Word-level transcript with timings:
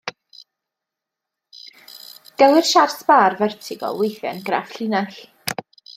Gelwir 2.43 2.69
siart 2.69 3.05
bar 3.11 3.37
fertigol 3.43 4.01
weithiau'n 4.05 4.45
graff 4.49 4.77
llinell. 4.79 5.21